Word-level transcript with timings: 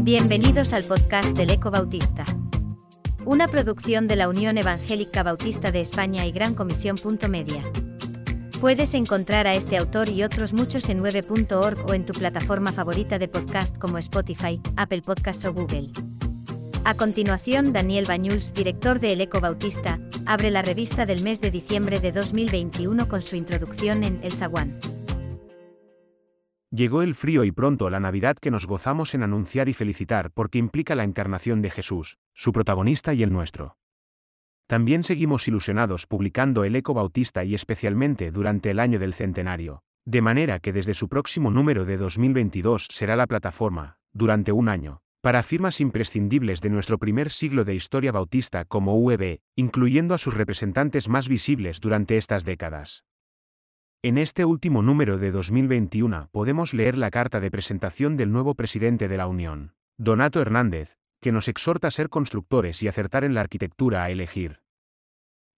Bienvenidos 0.00 0.72
al 0.72 0.84
podcast 0.84 1.28
del 1.30 1.50
Eco 1.50 1.70
Bautista. 1.70 2.24
Una 3.24 3.48
producción 3.48 4.08
de 4.08 4.16
la 4.16 4.28
Unión 4.28 4.58
Evangélica 4.58 5.22
Bautista 5.22 5.70
de 5.72 5.80
España 5.80 6.26
y 6.26 6.32
Gran 6.32 6.54
Comisión. 6.54 6.96
Media. 7.30 7.62
Puedes 8.60 8.94
encontrar 8.94 9.46
a 9.46 9.54
este 9.54 9.76
autor 9.76 10.08
y 10.08 10.22
otros 10.22 10.52
muchos 10.52 10.88
en 10.88 11.02
9.org 11.02 11.86
o 11.88 11.94
en 11.94 12.04
tu 12.04 12.12
plataforma 12.12 12.72
favorita 12.72 13.18
de 13.18 13.28
podcast 13.28 13.78
como 13.78 13.98
Spotify, 13.98 14.60
Apple 14.76 15.02
Podcasts 15.02 15.44
o 15.44 15.52
Google. 15.52 15.90
A 16.84 16.94
continuación, 16.94 17.72
Daniel 17.72 18.06
Bañuls, 18.06 18.52
director 18.54 19.00
de 19.00 19.12
El 19.12 19.20
Eco 19.20 19.40
Bautista, 19.40 20.00
abre 20.26 20.50
la 20.50 20.62
revista 20.62 21.06
del 21.06 21.22
mes 21.22 21.40
de 21.40 21.50
diciembre 21.50 22.00
de 22.00 22.12
2021 22.12 23.08
con 23.08 23.22
su 23.22 23.36
introducción 23.36 24.02
en 24.04 24.20
El 24.22 24.32
Zaguán. 24.32 24.74
Llegó 26.74 27.02
el 27.02 27.14
frío 27.14 27.44
y 27.44 27.52
pronto 27.52 27.90
la 27.90 28.00
Navidad 28.00 28.38
que 28.40 28.50
nos 28.50 28.66
gozamos 28.66 29.14
en 29.14 29.22
anunciar 29.22 29.68
y 29.68 29.74
felicitar 29.74 30.30
porque 30.30 30.56
implica 30.56 30.94
la 30.94 31.04
encarnación 31.04 31.60
de 31.60 31.70
Jesús, 31.70 32.16
su 32.32 32.50
protagonista 32.50 33.12
y 33.12 33.22
el 33.22 33.30
nuestro. 33.30 33.76
También 34.68 35.04
seguimos 35.04 35.46
ilusionados 35.46 36.06
publicando 36.06 36.64
el 36.64 36.74
Eco 36.74 36.94
Bautista 36.94 37.44
y 37.44 37.54
especialmente 37.54 38.30
durante 38.30 38.70
el 38.70 38.80
año 38.80 38.98
del 38.98 39.12
centenario, 39.12 39.82
de 40.06 40.22
manera 40.22 40.60
que 40.60 40.72
desde 40.72 40.94
su 40.94 41.10
próximo 41.10 41.50
número 41.50 41.84
de 41.84 41.98
2022 41.98 42.86
será 42.90 43.16
la 43.16 43.26
plataforma, 43.26 43.98
durante 44.14 44.50
un 44.50 44.70
año, 44.70 45.02
para 45.20 45.42
firmas 45.42 45.78
imprescindibles 45.78 46.62
de 46.62 46.70
nuestro 46.70 46.96
primer 46.96 47.28
siglo 47.28 47.64
de 47.64 47.74
historia 47.74 48.12
bautista 48.12 48.64
como 48.64 48.96
UEB, 48.96 49.40
incluyendo 49.56 50.14
a 50.14 50.18
sus 50.18 50.32
representantes 50.32 51.10
más 51.10 51.28
visibles 51.28 51.80
durante 51.80 52.16
estas 52.16 52.46
décadas. 52.46 53.04
En 54.04 54.18
este 54.18 54.44
último 54.44 54.82
número 54.82 55.16
de 55.16 55.30
2021 55.30 56.28
podemos 56.32 56.74
leer 56.74 56.98
la 56.98 57.12
carta 57.12 57.38
de 57.38 57.52
presentación 57.52 58.16
del 58.16 58.32
nuevo 58.32 58.56
presidente 58.56 59.06
de 59.06 59.16
la 59.16 59.28
Unión, 59.28 59.74
Donato 59.96 60.40
Hernández, 60.40 60.96
que 61.20 61.30
nos 61.30 61.46
exhorta 61.46 61.86
a 61.86 61.92
ser 61.92 62.08
constructores 62.08 62.82
y 62.82 62.88
acertar 62.88 63.22
en 63.22 63.32
la 63.32 63.42
arquitectura 63.42 64.02
a 64.02 64.10
elegir. 64.10 64.60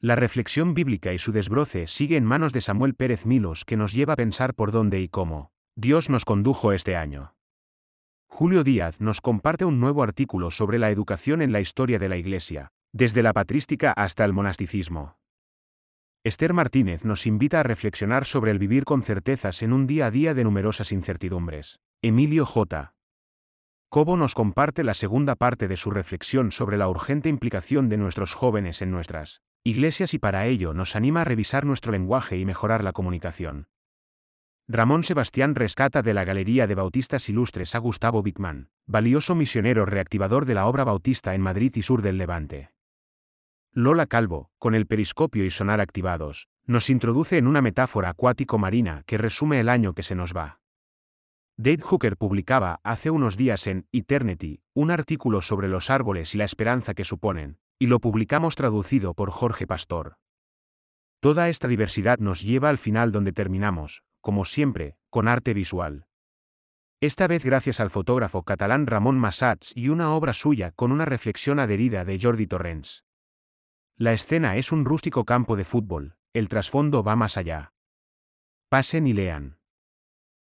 La 0.00 0.16
reflexión 0.16 0.74
bíblica 0.74 1.12
y 1.12 1.18
su 1.18 1.30
desbroce 1.30 1.86
sigue 1.86 2.16
en 2.16 2.24
manos 2.24 2.52
de 2.52 2.62
Samuel 2.62 2.96
Pérez 2.96 3.26
Milos 3.26 3.64
que 3.64 3.76
nos 3.76 3.92
lleva 3.92 4.14
a 4.14 4.16
pensar 4.16 4.54
por 4.54 4.72
dónde 4.72 4.98
y 5.00 5.08
cómo 5.08 5.52
Dios 5.76 6.10
nos 6.10 6.24
condujo 6.24 6.72
este 6.72 6.96
año. 6.96 7.36
Julio 8.26 8.64
Díaz 8.64 9.00
nos 9.00 9.20
comparte 9.20 9.64
un 9.64 9.78
nuevo 9.78 10.02
artículo 10.02 10.50
sobre 10.50 10.80
la 10.80 10.90
educación 10.90 11.42
en 11.42 11.52
la 11.52 11.60
historia 11.60 12.00
de 12.00 12.08
la 12.08 12.16
Iglesia, 12.16 12.72
desde 12.92 13.22
la 13.22 13.34
patrística 13.34 13.92
hasta 13.92 14.24
el 14.24 14.32
monasticismo. 14.32 15.21
Esther 16.24 16.52
Martínez 16.52 17.04
nos 17.04 17.26
invita 17.26 17.58
a 17.58 17.62
reflexionar 17.64 18.26
sobre 18.26 18.52
el 18.52 18.60
vivir 18.60 18.84
con 18.84 19.02
certezas 19.02 19.60
en 19.62 19.72
un 19.72 19.88
día 19.88 20.06
a 20.06 20.10
día 20.12 20.34
de 20.34 20.44
numerosas 20.44 20.92
incertidumbres. 20.92 21.80
Emilio 22.00 22.46
J. 22.46 22.94
Cobo 23.88 24.16
nos 24.16 24.34
comparte 24.34 24.84
la 24.84 24.94
segunda 24.94 25.34
parte 25.34 25.66
de 25.66 25.76
su 25.76 25.90
reflexión 25.90 26.52
sobre 26.52 26.76
la 26.76 26.88
urgente 26.88 27.28
implicación 27.28 27.88
de 27.88 27.96
nuestros 27.96 28.34
jóvenes 28.34 28.82
en 28.82 28.92
nuestras 28.92 29.42
iglesias 29.64 30.14
y 30.14 30.20
para 30.20 30.46
ello 30.46 30.74
nos 30.74 30.94
anima 30.94 31.22
a 31.22 31.24
revisar 31.24 31.66
nuestro 31.66 31.90
lenguaje 31.90 32.38
y 32.38 32.44
mejorar 32.44 32.84
la 32.84 32.92
comunicación. 32.92 33.66
Ramón 34.68 35.02
Sebastián 35.02 35.56
rescata 35.56 36.02
de 36.02 36.14
la 36.14 36.22
Galería 36.22 36.68
de 36.68 36.76
Bautistas 36.76 37.28
Ilustres 37.28 37.74
a 37.74 37.78
Gustavo 37.78 38.22
Bickman, 38.22 38.68
valioso 38.86 39.34
misionero 39.34 39.86
reactivador 39.86 40.46
de 40.46 40.54
la 40.54 40.66
obra 40.66 40.84
bautista 40.84 41.34
en 41.34 41.40
Madrid 41.40 41.72
y 41.74 41.82
sur 41.82 42.00
del 42.00 42.18
Levante. 42.18 42.71
Lola 43.74 44.06
Calvo, 44.06 44.50
con 44.58 44.74
el 44.74 44.86
periscopio 44.86 45.46
y 45.46 45.50
sonar 45.50 45.80
activados, 45.80 46.50
nos 46.66 46.90
introduce 46.90 47.38
en 47.38 47.46
una 47.46 47.62
metáfora 47.62 48.10
acuático-marina 48.10 49.02
que 49.06 49.16
resume 49.16 49.60
el 49.60 49.70
año 49.70 49.94
que 49.94 50.02
se 50.02 50.14
nos 50.14 50.36
va. 50.36 50.60
Dave 51.56 51.80
Hooker 51.80 52.18
publicaba 52.18 52.80
hace 52.82 53.08
unos 53.08 53.38
días 53.38 53.66
en 53.66 53.86
Eternity 53.90 54.60
un 54.74 54.90
artículo 54.90 55.40
sobre 55.40 55.68
los 55.68 55.88
árboles 55.88 56.34
y 56.34 56.38
la 56.38 56.44
esperanza 56.44 56.92
que 56.92 57.04
suponen, 57.04 57.56
y 57.78 57.86
lo 57.86 57.98
publicamos 57.98 58.56
traducido 58.56 59.14
por 59.14 59.30
Jorge 59.30 59.66
Pastor. 59.66 60.18
Toda 61.20 61.48
esta 61.48 61.66
diversidad 61.66 62.18
nos 62.18 62.42
lleva 62.42 62.68
al 62.68 62.76
final 62.76 63.10
donde 63.10 63.32
terminamos, 63.32 64.02
como 64.20 64.44
siempre, 64.44 64.96
con 65.08 65.28
arte 65.28 65.54
visual. 65.54 66.04
Esta 67.00 67.26
vez 67.26 67.42
gracias 67.42 67.80
al 67.80 67.88
fotógrafo 67.88 68.42
catalán 68.42 68.86
Ramón 68.86 69.18
Massats 69.18 69.72
y 69.74 69.88
una 69.88 70.12
obra 70.12 70.34
suya 70.34 70.72
con 70.72 70.92
una 70.92 71.06
reflexión 71.06 71.58
adherida 71.58 72.04
de 72.04 72.18
Jordi 72.20 72.46
Torrens. 72.46 73.02
La 74.02 74.12
escena 74.12 74.56
es 74.56 74.72
un 74.72 74.84
rústico 74.84 75.24
campo 75.24 75.54
de 75.54 75.64
fútbol, 75.64 76.16
el 76.32 76.48
trasfondo 76.48 77.04
va 77.04 77.14
más 77.14 77.36
allá. 77.36 77.72
Pasen 78.68 79.06
y 79.06 79.12
lean. 79.12 79.60